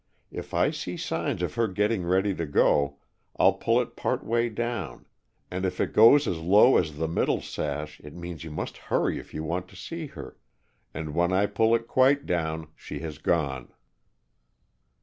[0.31, 2.97] If I see signs of her getting ready to go,
[3.37, 5.05] I'll pull it part way down,
[5.51, 9.19] and if it goes as low as the middle sash it means you must hurry
[9.19, 10.37] if you want to see her,
[10.91, 13.71] and when I pull it quite down, she has gone!"